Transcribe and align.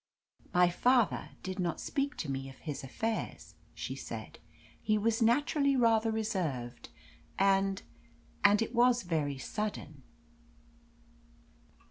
"My 0.51 0.67
father 0.67 1.29
did 1.43 1.59
not 1.59 1.79
speak 1.79 2.17
to 2.17 2.31
me 2.31 2.49
of 2.49 2.55
his 2.57 2.83
affairs," 2.83 3.53
she 3.75 3.93
said. 3.95 4.39
"He 4.81 4.97
was 4.97 5.21
naturally 5.21 5.75
rather 5.75 6.09
reserved, 6.09 6.89
and 7.37 7.83
and 8.43 8.63
it 8.63 8.73
was 8.73 9.03
very 9.03 9.37
sudden." 9.37 10.01